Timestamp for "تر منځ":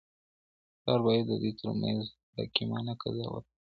1.59-2.01